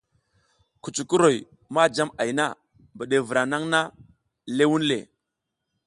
Kucukuroy 0.81 1.37
ma 1.73 1.83
jam 1.95 2.09
ay 2.21 2.29
na, 2.37 2.45
mbiɗevra 2.93 3.41
naƞʼha 3.51 3.81
ləh 4.55 4.67
wunle. 4.69 4.97